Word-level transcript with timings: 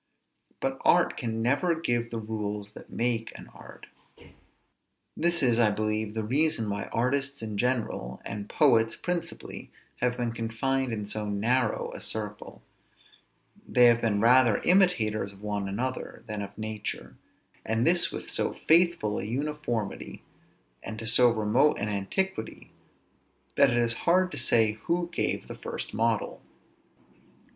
But 0.59 0.81
art 0.83 1.15
can 1.15 1.43
never 1.43 1.79
give 1.79 2.09
the 2.09 2.17
rules 2.17 2.71
that 2.71 2.89
make 2.89 3.37
an 3.37 3.49
art. 3.53 3.85
This 5.15 5.43
is, 5.43 5.59
I 5.59 5.69
believe, 5.69 6.15
the 6.15 6.23
reason 6.23 6.67
why 6.71 6.85
artists 6.85 7.43
in 7.43 7.55
general, 7.55 8.19
and 8.25 8.49
poets, 8.49 8.95
principally, 8.95 9.69
have 9.97 10.17
been 10.17 10.31
confined 10.31 10.91
in 10.91 11.05
so 11.05 11.27
narrow 11.29 11.91
a 11.93 12.01
circle: 12.01 12.63
they 13.67 13.85
have 13.85 14.01
been 14.01 14.19
rather 14.19 14.57
imitators 14.63 15.33
of 15.33 15.43
one 15.43 15.69
another 15.69 16.23
than 16.25 16.41
of 16.41 16.57
nature; 16.57 17.15
and 17.63 17.85
this 17.85 18.11
with 18.11 18.27
so 18.31 18.53
faithful 18.67 19.19
an 19.19 19.27
uniformity, 19.27 20.23
and 20.81 20.97
to 20.97 21.05
so 21.05 21.29
remote 21.29 21.77
an 21.77 21.89
antiquity, 21.89 22.71
that 23.55 23.69
it 23.69 23.77
is 23.77 23.93
hard 24.09 24.31
to 24.31 24.37
say 24.39 24.71
who 24.85 25.11
gave 25.13 25.47
the 25.47 25.53
first 25.53 25.93
model. 25.93 26.41